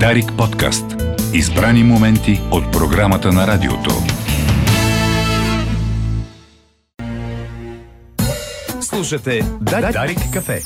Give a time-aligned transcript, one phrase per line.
[0.00, 0.84] Дарик подкаст.
[1.34, 3.90] Избрани моменти от програмата на радиото.
[8.80, 10.62] Слушате Дарик кафе.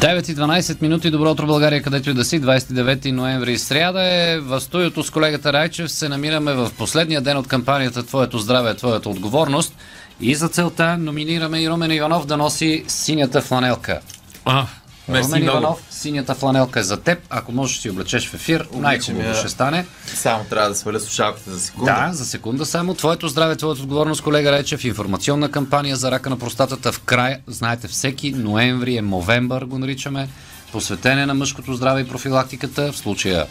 [0.00, 1.10] Девет и 12 минути.
[1.10, 2.42] Добро утро, България, където и да си.
[2.42, 4.40] 29 ноември сряда е.
[4.40, 9.08] В студиото с колегата Райчев се намираме в последния ден от кампанията Твоето здраве, Твоята
[9.08, 9.74] отговорност.
[10.20, 14.00] И за целта номинираме и Румен Иванов да носи синята фланелка.
[14.44, 14.66] А,
[15.08, 15.44] Румен много.
[15.44, 17.18] Иванов, синята фланелка е за теб.
[17.30, 19.86] Ако можеш да си облечеш в ефир, най-хубаво ще стане.
[20.06, 21.92] Само трябва да сваля слушалките за секунда.
[21.92, 22.94] Да, за секунда само.
[22.94, 27.40] Твоето здраве, твоята отговорност, колега Речев, информационна кампания за рака на простатата в края.
[27.46, 30.28] Знаете, всеки ноември е Мовембър, го наричаме.
[30.72, 32.92] Посветение на мъжкото здраве и профилактиката.
[32.92, 33.46] В случая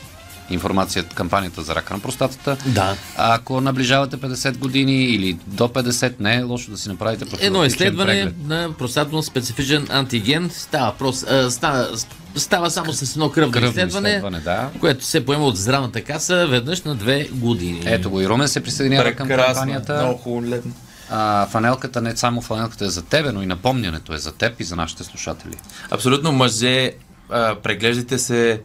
[0.50, 2.58] информацията, кампанията за рака на простатата.
[2.66, 2.96] Да.
[3.18, 8.14] Ако наближавате 50 години или до 50, не е лошо да си направите Едно изследване
[8.14, 8.36] преглед.
[8.48, 11.88] на простатно специфичен антиген става, прос, а, става,
[12.36, 14.70] става само с едно кръвно, Кръвно изследване, изследване, да.
[14.80, 17.82] което се поема от здравната каса веднъж на две години.
[17.86, 19.94] Ето го и Румен се присъединява към кампанията.
[20.04, 20.72] Много хубаво летно.
[21.10, 24.64] А, фанелката не само фанелката е за тебе, но и напомнянето е за теб и
[24.64, 25.56] за нашите слушатели.
[25.92, 26.92] Абсолютно мъже,
[27.30, 28.62] а, преглеждайте се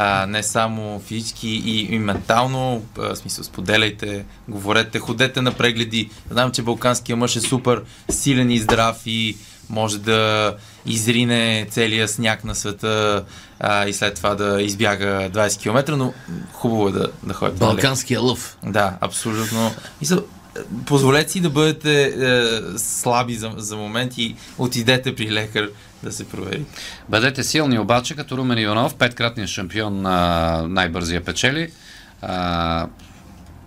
[0.00, 6.10] а, не само физически и, и ментално, а, смисъл споделяйте, говорете, ходете на прегледи.
[6.30, 9.36] Знам, че балканския мъж е супер силен и здрав и
[9.70, 10.54] може да
[10.86, 13.24] изрине целия сняг на света
[13.60, 16.12] а, и след това да избяга 20 км, но
[16.52, 17.64] хубаво е да, да ходите.
[17.64, 17.82] на лекар.
[17.82, 18.56] Балканския лъв.
[18.64, 19.70] Да, абсолютно.
[20.00, 20.22] Мисля,
[20.86, 22.08] позволете си да бъдете е,
[22.78, 25.70] слаби за, за момент и отидете при лекар
[26.02, 26.62] да се провери.
[27.08, 31.70] Бъдете силни обаче, като Румен Иванов, петкратният шампион на най-бързия печели.
[32.22, 32.86] А,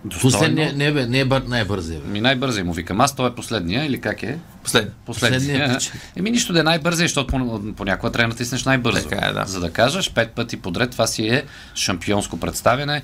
[0.04, 0.32] достойно.
[0.32, 2.00] Последния, не, бе, не е бър, най-бързия.
[2.00, 2.08] Бе.
[2.08, 3.00] Ми най-бързия му викам.
[3.00, 4.38] Аз той е последния или как е?
[4.62, 4.90] Последно.
[5.06, 5.40] Последния.
[5.40, 6.00] Последният печели.
[6.16, 9.08] Еми нищо да е най-бързия, защото пон- понякога трябва да натиснеш най-бързо.
[9.08, 9.44] Така е, да.
[9.46, 13.02] За да кажеш пет пъти подред, това си е шампионско представяне.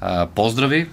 [0.00, 0.88] А, поздрави!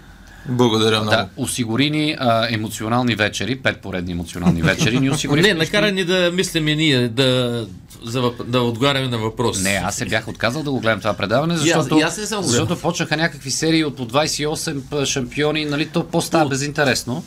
[0.48, 1.10] Благодаря много.
[1.10, 5.00] Да, осигури ни а, емоционални вечери, пет поредни емоционални вечери.
[5.00, 7.68] Ни осигури Не, накара ни да мислим и ние, да,
[8.04, 9.64] за, въп- да отговаряме на въпроси.
[9.64, 12.18] Не, аз се бях отказал да го гледам това предаване, И аз- защото, и аз
[12.18, 17.24] не съм защото почнаха някакви серии от по 28 п- шампиони, нали, то по-става безинтересно.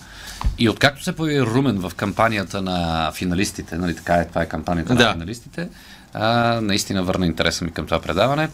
[0.58, 4.94] И откакто се появи Румен в кампанията на финалистите, нали така е, това е кампанията
[4.94, 5.06] Да.
[5.06, 5.68] на финалистите,
[6.14, 6.28] а,
[6.60, 8.48] наистина върна интереса ми към това предаване.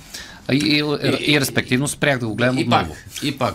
[0.53, 3.01] И, и, и, и респективно спрях да го гледам И пак, отново.
[3.23, 3.55] и пак.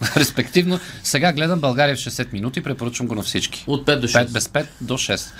[0.16, 3.64] респективно, сега гледам България в 60 минути, препоръчвам го на всички.
[3.66, 4.32] От 5 до 5 6.
[4.32, 5.30] без 5 до 6.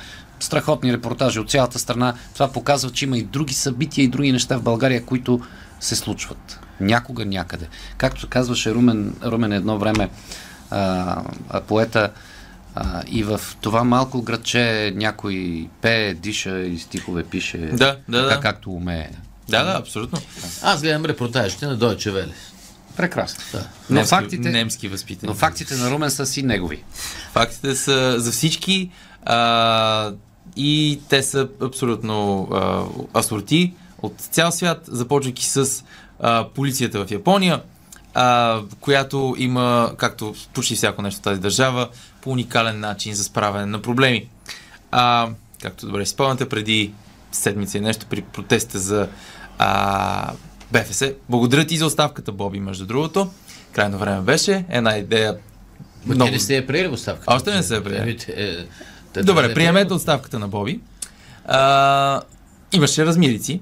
[0.41, 2.15] Страхотни репортажи от цялата страна.
[2.35, 5.41] Това показва, че има и други събития и други неща в България, които
[5.81, 6.61] се случват.
[6.81, 7.69] Някога, някъде.
[7.97, 10.09] Както казваше Румен, Румен едно време,
[10.71, 12.11] а, а, поета,
[12.75, 17.59] а, и в това малко градче някой пее, диша и стихове пише.
[17.59, 18.41] Да, да, така да.
[18.41, 19.11] както умее.
[19.49, 20.19] Да, да, абсолютно.
[20.63, 22.33] Аз гледам репортажите на Deutsche Welle.
[22.97, 23.45] Прекрасно.
[23.53, 23.69] Да.
[23.91, 25.29] Но немски, фактите, немски възпитани.
[25.29, 26.85] но фактите на Румен са си негови.
[27.33, 28.91] Фактите са за всички
[29.25, 30.13] а,
[30.57, 32.85] и те са абсолютно а,
[33.19, 35.85] асорти от цял свят, започвайки с
[36.21, 37.63] а, полицията в Япония,
[38.15, 41.89] а, която има, както почти всяко нещо в тази държава,
[42.21, 44.29] по уникален начин за справяне на проблеми.
[44.91, 45.29] А,
[45.63, 46.93] както добре си спомняте, преди
[47.33, 49.09] седмица и нещо при протеста за
[49.59, 50.33] а,
[50.73, 51.03] БФС.
[51.29, 53.31] Благодаря ти за оставката, Боби, между другото.
[53.73, 54.65] Крайно време беше.
[54.71, 55.37] Една идея
[56.07, 57.35] Ма те не сте я приели оставката.
[57.35, 58.17] Още не приели.
[58.17, 58.67] Те- е, те
[59.13, 60.81] трябва Добре, приемете оставката на Боби.
[61.45, 62.21] А,
[62.73, 63.61] имаше размирици,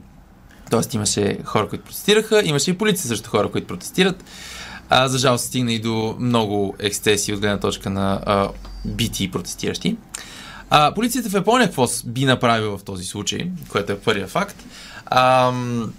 [0.71, 0.97] т.е.
[0.97, 4.25] имаше хора, които протестираха, имаше и полиция също хора, които протестират.
[4.89, 8.49] А, за жалост стигна и до много ексцеси от гледна точка на а,
[8.85, 9.97] бити и протестиращи.
[10.71, 14.57] А, полицията в Япония какво би направила в този случай, което е първият факт?
[15.07, 15.93] Ам,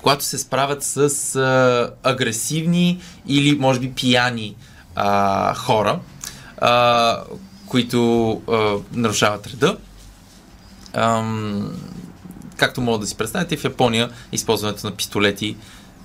[0.00, 0.98] когато се справят с
[1.36, 4.54] а, агресивни или може би пияни
[4.94, 6.00] а, хора,
[6.58, 7.18] а,
[7.66, 9.76] които а, нарушават реда.
[10.92, 11.72] Ам,
[12.56, 15.56] както мога да си представите, в Япония използването на пистолети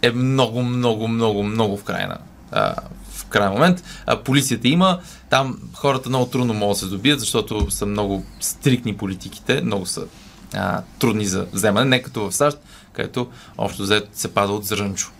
[0.01, 2.17] е много, много, много, много в крайна.
[2.51, 2.75] А,
[3.11, 3.83] в крайен момент.
[4.05, 4.99] А, полицията има.
[5.29, 10.05] Там хората много трудно могат да се добият, защото са много стрикни политиките, много са
[10.53, 12.57] а, трудни за вземане, не като в САЩ,
[12.97, 13.27] където
[13.57, 15.11] общо взето се пада от зрънчо.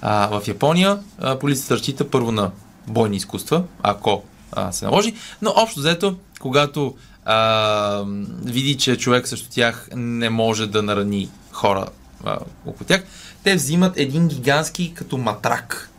[0.00, 2.50] А, в Япония а, полицията разчита първо на
[2.86, 4.22] бойни изкуства, ако
[4.52, 6.94] а, се наложи, но общо взето, когато
[7.24, 8.04] а,
[8.44, 11.86] види, че човек срещу тях не може да нарани хора
[12.24, 13.04] а, около тях,
[13.44, 15.90] те взимат един гигантски като матрак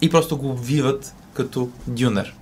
[0.00, 2.34] и просто го обвиват като дюнер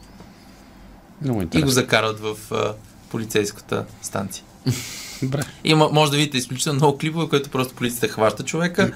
[1.22, 2.74] Много и го закарват в а,
[3.10, 4.44] полицейската станция.
[5.22, 5.42] Добре.
[5.64, 8.92] Има, може да видите изключително много клипове, които просто полицията хваща човека,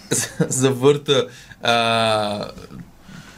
[0.48, 1.26] завърта
[1.62, 2.48] а,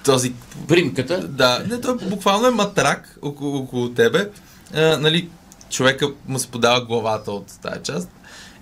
[0.05, 0.33] този
[0.69, 1.29] Примката.
[1.29, 4.29] да, не, той буквално е матрак около, около тебе.
[4.75, 5.29] А, нали,
[5.71, 8.09] човека му се подава главата от тази част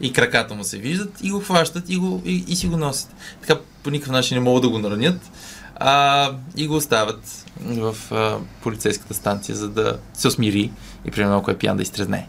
[0.01, 3.15] и краката му се виждат и го хващат и, го, и, и си го носят.
[3.41, 5.21] Така по никакъв начин не могат да го наранят
[5.77, 10.71] а, и го оставят в а, полицейската станция, за да се усмири
[11.05, 12.29] и примерно ако е пиян да изтрезне.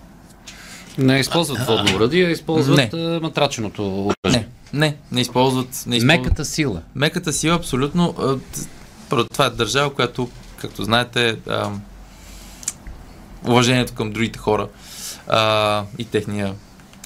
[0.98, 3.20] Не използват водно оръдие, а използват Не.
[3.20, 4.48] матраченото оръжие.
[4.74, 5.84] Не, не, не използват.
[5.88, 6.82] Не използват Меката сила.
[6.96, 8.16] Меката сила абсолютно.
[9.10, 11.38] това е държава, която, както знаете,
[13.46, 14.68] уважението към другите хора
[15.28, 16.54] а, и техния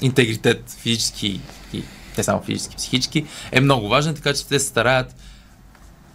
[0.01, 1.41] интегритет физически
[1.73, 1.83] и
[2.17, 5.15] не само физически, психически, е много важен, така че те се стараят,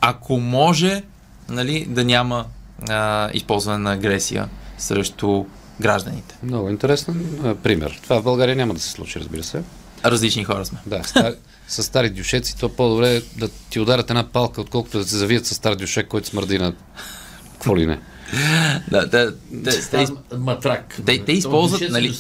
[0.01, 1.03] ако може,
[1.49, 2.45] нали, да няма
[2.89, 5.45] а, използване на агресия срещу
[5.81, 6.37] гражданите.
[6.43, 8.01] Много интересен пример.
[8.03, 9.63] Това в България няма да се случи, разбира се.
[10.05, 10.79] Различни хора сме.
[10.87, 11.35] Да, стар,
[11.69, 15.47] с стари дюшеци, то по-добре е да ти ударят една палка, отколкото да се завият
[15.47, 16.75] с стар дюшек, който смърди на
[17.53, 18.01] какво ли не.
[18.91, 19.29] Да, те,
[19.65, 20.07] те, те,
[20.37, 21.01] матрак.
[21.07, 22.19] те- те използват, нали,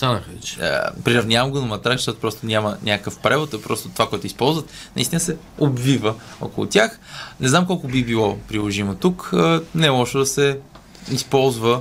[1.04, 5.20] приравнявам го на матрак, защото просто няма някакъв превод, а просто това, което използват, наистина
[5.20, 6.98] се обвива около тях.
[7.40, 9.32] Не знам колко би било приложимо тук.
[9.74, 10.58] Не е лошо да се
[11.12, 11.80] използва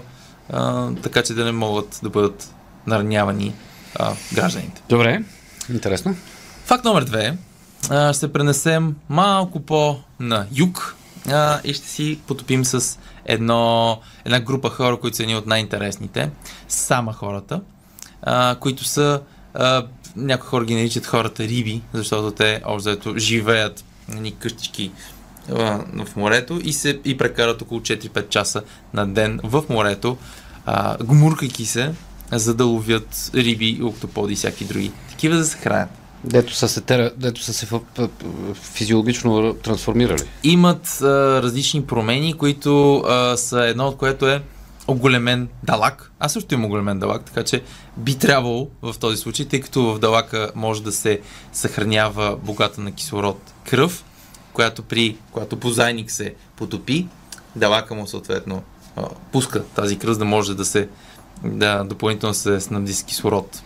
[0.50, 2.54] а, така, че да не могат да бъдат
[2.88, 3.54] наранявани
[3.96, 4.81] а, гражданите.
[4.90, 5.24] Добре,
[5.69, 6.16] интересно.
[6.66, 7.38] Факт номер две.
[7.90, 10.96] А, ще се пренесем малко по-на юг
[11.28, 16.30] а, и ще си потопим с едно, една група хора, които са едни от най-интересните.
[16.68, 17.62] Сама хората,
[18.22, 19.22] а, които са
[19.54, 19.86] а,
[20.16, 24.92] някои хора ги наричат хората риби, защото те общо живеят на едни къщички
[25.56, 28.62] а, в морето и се и прекарат около 4-5 часа
[28.94, 30.18] на ден в морето,
[30.66, 31.92] а, гмуркайки се,
[32.31, 34.92] за да ловят риби, октоподи и всяки други.
[35.10, 35.90] Такива да се хранят.
[36.24, 37.68] Дето са се, тера, дето са се
[38.54, 40.24] физиологично трансформирали.
[40.44, 41.06] имат а,
[41.44, 44.42] различни промени, които а, са едно от което е
[44.90, 46.12] оголемен далак.
[46.19, 47.62] Аз също имам оголемен далак, така че
[47.98, 51.19] би трябвало в този случай, тъй като в далака може да се
[51.54, 54.04] съхранява богата на кислород кръв,
[54.54, 57.07] която при, която позайник се потопи,
[57.56, 58.63] далака му съответно
[58.96, 60.90] а, пуска тази кръв, за да може да се
[61.44, 63.62] да допълнително се снабди с кислород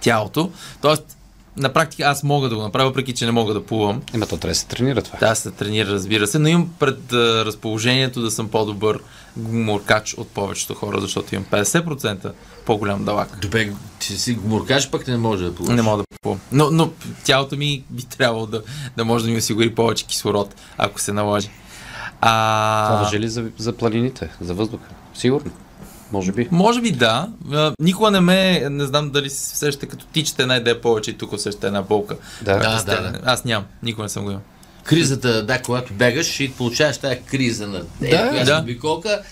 [0.00, 0.50] тялото.
[0.80, 1.16] Тоест,
[1.56, 4.02] на практика аз мога да го направя, въпреки че не мога да плувам.
[4.14, 5.18] Ема то трябва да се тренира това.
[5.18, 9.00] Да, се тренира, разбира се, но имам пред разположението да съм по-добър
[9.36, 12.32] гуморкач от повечето хора, защото имам 50%
[12.66, 13.38] по-голям далак.
[13.40, 15.76] Добре, ти си гмуркаш, пък не може да получиш.
[15.76, 16.40] Не мога да плувам.
[16.52, 16.90] Но, но
[17.24, 18.62] тялото ми би трябвало да,
[18.96, 21.50] да може да ми осигури повече кислород, ако се наложи.
[22.20, 24.84] А, Това въжи ли за, за планините, за въздуха?
[25.14, 25.50] Сигурно.
[26.12, 26.48] Може би.
[26.50, 27.28] Може би да.
[27.80, 31.32] Никога не ме, не знам дали се сещате, като тичате една идея повече и тук
[31.32, 32.16] усещате една болка.
[32.42, 32.58] Да.
[32.58, 33.20] Да, да, да.
[33.24, 34.42] Аз нямам, никога не съм го имал.
[34.86, 39.22] Кризата, да, когато бегаш и получаваш тази криза на е, Да, да, обиколка,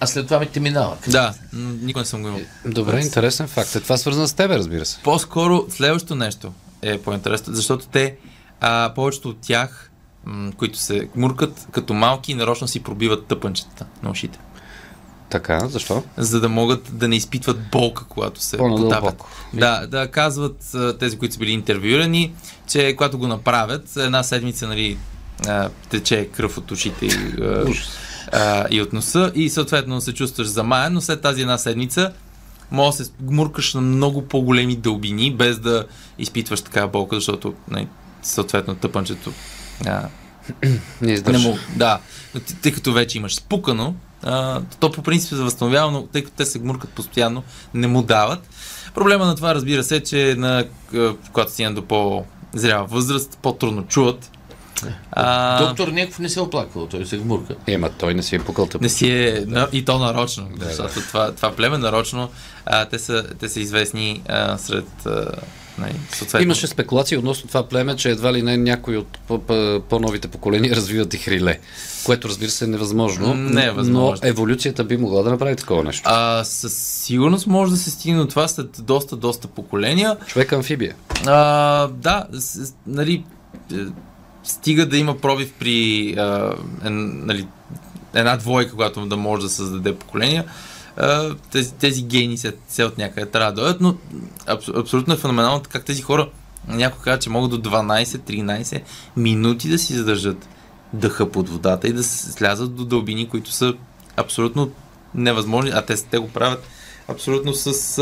[0.00, 0.96] а след това ми те минава.
[1.08, 2.40] Да, никога не съм го имал.
[2.66, 3.76] Добре, интересен факт.
[3.76, 4.98] Е това свързано с тебе, разбира се.
[5.04, 6.52] По-скоро следващото нещо
[6.82, 8.16] е по-интересно, защото те,
[8.60, 9.90] а, повечето от тях,
[10.24, 14.38] м- които се муркат като малки, нарочно си пробиват тъпънчетата на ушите.
[15.34, 16.02] Така, защо?
[16.16, 19.22] За да могат да не изпитват болка, когато се потапят.
[19.54, 22.34] Да, да казват тези, които са били интервюирани,
[22.68, 24.98] че когато го направят, една седмица, нали,
[25.90, 27.12] тече кръв от ушите и,
[28.32, 32.12] а, и от носа и съответно се чувстваш замаян, но след тази една седмица
[32.70, 35.84] може да се гмуркаш на много по-големи дълбини, без да
[36.18, 37.88] изпитваш такава болка, защото нали,
[38.22, 39.32] съответно тъпънчето
[39.86, 40.08] а,
[41.00, 42.00] Не не му, да,
[42.62, 43.94] тъй като вече имаш спукано,
[44.24, 47.42] а, то по принцип се възстановява, но тъй като те се гмуркат постоянно,
[47.74, 48.48] не му дават.
[48.94, 50.64] Проблема на това, разбира се, е, че на,
[51.24, 54.30] когато стигна до по-зрява възраст, по-трудно чуват.
[55.12, 57.54] А, Доктор Неков не се е оплаквал, той се гмурка.
[57.66, 58.80] Ема той не си е пукал тъп.
[58.80, 62.30] не си е, на- и то нарочно, да, защото Това, това племе нарочно,
[62.66, 65.26] а, те, са, те са известни а, сред а,
[65.78, 66.42] нали, съответно.
[66.44, 70.76] Имаше спекулации относно това племе, че едва ли не някои от по- по- по-новите поколения
[70.76, 71.58] развиват и хриле,
[72.04, 73.34] което разбира се е невъзможно.
[73.34, 74.18] Не е възможно.
[74.22, 76.02] Но еволюцията би могла да направи такова нещо.
[76.04, 80.16] А, със сигурност може да се стигне до това след доста, доста поколения.
[80.26, 80.94] Човек амфибия.
[81.26, 83.24] А, да, с, нали,
[83.72, 83.76] е,
[84.44, 86.52] стига да има пробив при а,
[86.84, 87.46] ен, нали,
[88.14, 90.44] една двойка, която да може да създаде поколения.
[91.52, 93.96] Тези, тези гени се, се от някъде трябва да дойдат, но
[94.46, 96.28] абс, абсолютно е феноменално как тези хора,
[96.68, 98.82] някой казва, че могат до 12-13
[99.16, 100.48] минути да си задържат
[100.92, 103.74] дъха под водата и да слязат до дълбини, които са
[104.16, 104.70] абсолютно
[105.14, 106.66] невъзможни, а те, те го правят
[107.08, 107.98] абсолютно с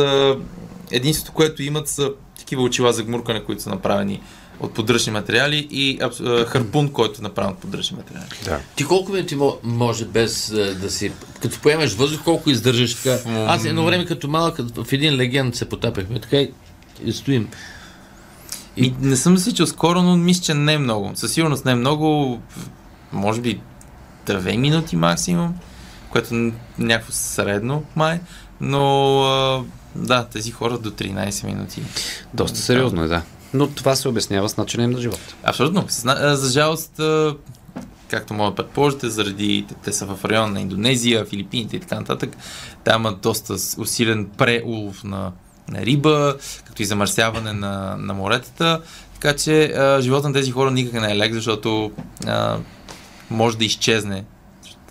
[0.90, 4.22] единството, което имат са такива очила за гмуркане, които са направени
[4.60, 8.26] от поддръжни материали и а, харпун, който е направен от поддръжни материали.
[8.44, 8.60] Да.
[8.76, 11.12] Ти колко минути мо- може без да си...
[11.40, 13.30] Като поемеш въздух, колко издържаш така?
[13.46, 16.50] Аз едно време като малък в един легенд се потапяхме, така и,
[17.04, 17.48] и стоим.
[18.76, 21.12] И не съм засичал скоро, но мисля, че не е много.
[21.14, 22.40] Със сигурност не е много.
[23.12, 23.60] Може би
[24.26, 25.54] две минути максимум,
[26.10, 28.20] което някакво средно май.
[28.60, 31.82] Но а, да, тези хора до 13 минути.
[32.34, 33.22] Доста сериозно е, да.
[33.54, 35.20] Но това се обяснява с начина им на живот.
[35.42, 35.84] Абсолютно.
[35.88, 37.00] За жалост,
[38.08, 42.36] както може да предположите, заради те, са в района на Индонезия, Филипините и така нататък,
[42.84, 45.32] там има доста усилен преулов на,
[45.68, 48.80] на риба, като и замърсяване на, на моретата.
[49.14, 51.92] Така че а, живота на тези хора никак не е лек, защото
[52.26, 52.58] а,
[53.30, 54.24] може да изчезне.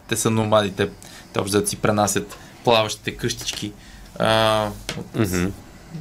[0.08, 0.90] Те са номади, те,
[1.38, 3.72] общо си пренасят плаващите къщички
[4.20, 5.28] а, от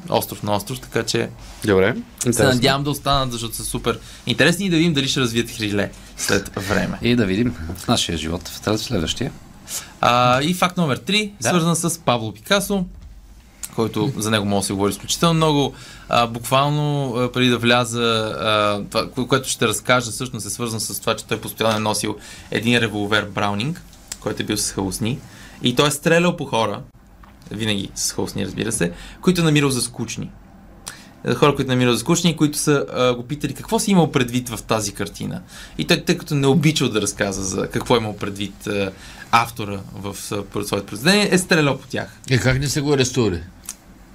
[0.09, 1.29] остров на остров, така че
[1.65, 1.97] Добре.
[2.33, 5.91] се надявам да останат, защото са супер интересни и да видим дали ще развият хриле
[6.17, 6.99] след време.
[7.03, 9.33] И да видим в нашия живот, в следващия.
[10.01, 11.49] А, и факт номер 3, Да.
[11.49, 12.85] свързан с Пабло Пикасо,
[13.75, 15.75] който за него може да се говори изключително много.
[16.09, 18.03] А, буквално а, преди да вляза,
[18.41, 21.81] а, това, кое- което ще разкажа, всъщност е свързано с това, че той постоянно е
[21.81, 22.17] носил
[22.51, 23.83] един револвер Браунинг,
[24.21, 25.19] който е бил с хаусни.
[25.63, 26.81] И той е стрелял по хора,
[27.50, 30.30] винаги с хаусни, разбира се, които е намирал за скучни.
[31.25, 34.49] Е, Хора, които намират за скучни, които са а, го питали какво си имал предвид
[34.49, 35.42] в тази картина.
[35.78, 38.92] И той, тъй като не обичал да разказва за какво е имал предвид а,
[39.30, 40.16] автора в
[40.64, 42.21] своето произведение, е стрелял по тях.
[42.30, 43.42] Е, как не се го арестували?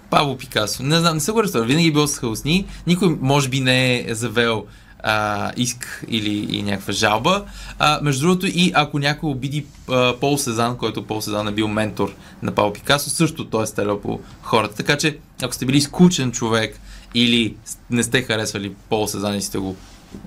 [0.09, 0.83] Пабло Пикасо.
[0.83, 1.67] Не знам, не са го арестували.
[1.67, 2.65] Винаги е бил с хаосни.
[2.87, 4.65] Никой, може би, не е завел
[5.03, 7.43] а, иск или и някаква жалба.
[7.79, 11.67] А, между другото, и ако някой обиди а, Пол Сезан, който Пол Сезан е бил
[11.67, 14.75] ментор на Пабло Пикасо, също той е стрелял по хората.
[14.75, 16.79] Така че, ако сте били скучен човек
[17.13, 17.55] или
[17.89, 19.75] не сте харесвали Пол Сезан и сте го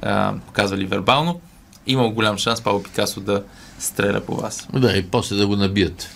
[0.02, 1.40] а, показвали вербално,
[1.86, 3.42] има голям шанс Пабло Пикасо да
[3.78, 4.68] стреля по вас.
[4.72, 6.08] Да, и после да го набият.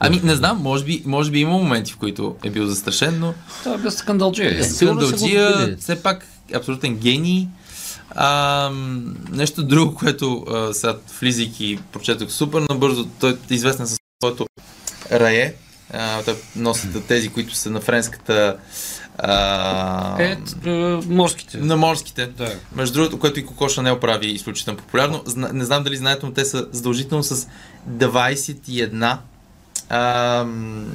[0.00, 3.34] Ами, не знам, може би, може би има моменти, в които е бил застрашен, но
[3.62, 4.58] Това е без скандалджия.
[4.58, 7.48] Го Скандалджия, все пак абсолютен гений.
[8.10, 8.70] А,
[9.30, 14.46] нещо друго, което а, сега влизайки прочетох супер набързо, той е известен със своето
[15.12, 15.54] рае.
[15.92, 18.56] А, той носи тези, които са на френската
[19.18, 20.36] а, Е,
[20.66, 20.70] е,
[21.06, 21.58] морските.
[21.58, 22.26] на морските.
[22.26, 22.54] Да.
[22.76, 25.22] Между другото, което и Коко Шанел прави изключително популярно.
[25.26, 27.48] Зна, не знам дали знаете, но те са задължително с
[27.90, 29.18] 21
[29.88, 30.44] а,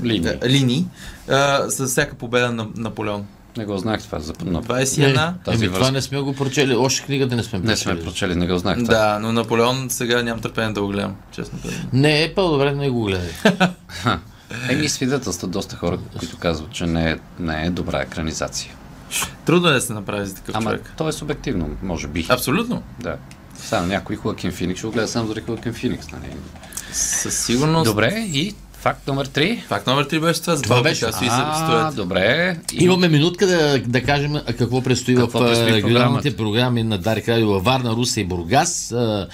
[0.03, 0.31] Линии.
[0.45, 0.85] линии
[1.29, 3.25] а, с всяка победа на Наполеон.
[3.57, 4.19] Не го знаех това.
[4.19, 4.33] За...
[4.43, 5.33] на- 21.
[5.37, 5.73] Тази Еми, връзка.
[5.75, 6.75] това не сме го прочели.
[6.75, 7.77] Още книгата не сме Не прочели.
[7.77, 8.87] сме прочели, не го знаех това.
[8.89, 11.81] Да, но Наполеон сега нямам търпение да го гледам, честно казвам.
[11.93, 13.29] Не, е по-добре не го гледай.
[14.69, 18.71] Еми свидетелства доста хора, които казват, че не е, не е добра екранизация.
[19.45, 20.93] Трудно е да се направи за такъв Ама човек.
[20.97, 22.25] то е субективно, може би.
[22.29, 22.83] Абсолютно.
[22.99, 23.15] Да.
[23.57, 26.11] Сега някой Хоакин Феникс ще го гледа само заради Хоакин Феникс.
[26.11, 26.33] Нали?
[26.91, 27.85] Със сигурност.
[27.85, 29.63] Добре, и факт номер 3.
[29.63, 30.55] Факт номер 3 беше това.
[30.55, 31.05] За Това беше.
[31.05, 31.95] За А, пистолет.
[31.95, 32.57] добре.
[32.73, 32.83] И...
[32.83, 37.63] Имаме минутка да, да кажем какво предстои Какво в предстои програми на Дарик Радио във
[37.63, 38.91] Варна, Руса и Бургас.
[38.91, 39.27] А,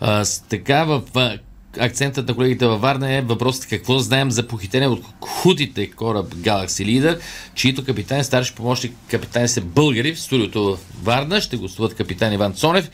[0.00, 1.38] а, с, така в а,
[1.78, 6.84] акцентът на колегите във Варна е въпросът какво знаем за похитение от хутите кораб Galaxy
[6.84, 7.18] Leader,
[7.54, 11.40] чието капитан старши помощник капитани са българи в студиото в Варна.
[11.40, 12.90] Ще гостуват капитан Иван Цонев,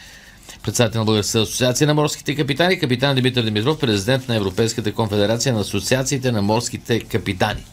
[0.63, 5.61] председател на Българската асоциация на морските капитани, капитан Димитър Димитров, президент на Европейската конфедерация на
[5.61, 7.65] асоциациите на морските капитани.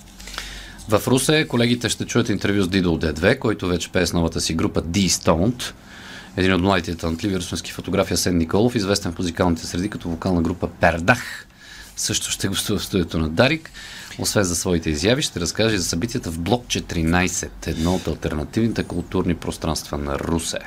[0.89, 4.53] В Русе колегите ще чуят интервю с Дидо D2, който вече пее с новата си
[4.53, 5.63] група D-Stoned.
[6.38, 10.67] Един от младите талантливи русенски фотографи Асен Николов, известен в музикалните среди като вокална група
[10.79, 11.48] Пердах,
[11.96, 13.72] също ще гостува в студиото на Дарик.
[14.20, 19.36] Освен за своите изяви, ще разкаже за събитията в блок 14, едно от альтернативните културни
[19.36, 20.60] пространства на Русе.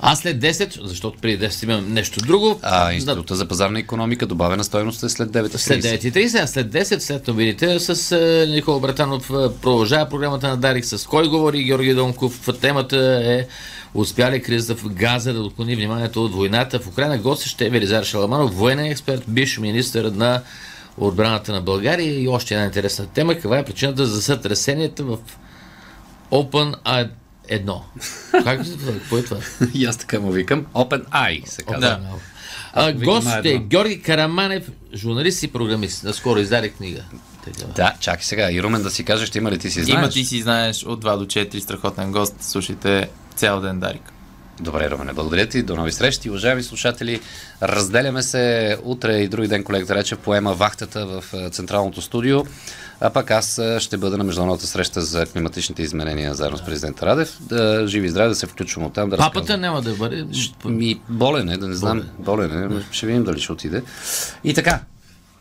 [0.00, 2.60] А след 10, защото преди 10 имам нещо друго.
[2.62, 5.56] А Да, Института за пазарна економика, добавена стойност е след 9.30.
[5.56, 8.16] След 9.30, а след 10, след новините с
[8.48, 9.28] Никола Братанов
[9.62, 12.48] продължава програмата на Дарик с кой говори Георги Донков.
[12.60, 13.46] Темата е
[13.94, 17.18] успя ли кризата в Газа да отклони вниманието от войната в Украина.
[17.18, 20.42] Гост ще е Велизар Шаламанов, военен експерт, бивш министър на
[20.98, 23.34] отбраната на България и още една интересна тема.
[23.34, 25.18] Каква е причината за сътресенията в
[26.30, 26.74] Open
[27.50, 27.80] 1?
[28.44, 28.92] Как се това?
[28.92, 29.36] Какво е това?
[29.74, 30.66] И аз така му викам.
[30.74, 31.80] Open Eye се казва.
[31.80, 32.00] Да.
[32.72, 33.66] А, гост е едно.
[33.66, 36.04] Георги Караманев, журналист и програмист.
[36.04, 37.04] Наскоро издаде книга.
[37.44, 37.72] Така.
[37.76, 38.50] Да, чакай сега.
[38.52, 39.98] И Румен да си каже, ще има ли ти си знаеш?
[39.98, 42.34] Има ти си знаеш от 2 до 4 страхотен гост.
[42.40, 44.12] Слушайте цял ден Дарик.
[44.60, 45.62] Добре, Романе, благодаря ти.
[45.62, 46.30] До нови срещи.
[46.30, 47.20] Уважаеми слушатели,
[47.62, 52.42] разделяме се утре и други ден колегата Рече поема вахтата в е, Централното студио,
[53.00, 57.06] а пък аз е, ще бъда на международната среща за климатичните изменения заедно с президента
[57.06, 57.38] Радев.
[57.40, 59.10] Да живи и здраве, да се включвам от там.
[59.10, 59.60] Да Папата разказвам.
[59.60, 60.26] няма да бъде.
[60.64, 62.02] Ми, болен е, да не знам.
[62.18, 63.82] Болен е, ще видим дали ще отиде.
[64.44, 64.80] И така,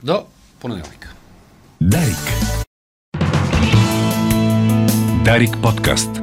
[0.03, 0.25] до
[0.59, 1.13] понеделника.
[1.81, 2.17] Дарик.
[5.25, 6.22] Дарик подкаст.